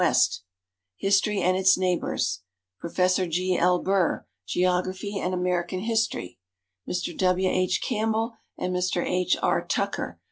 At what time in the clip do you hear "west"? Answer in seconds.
0.01-0.41